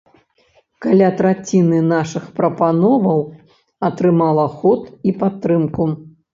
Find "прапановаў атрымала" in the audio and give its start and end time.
2.41-4.49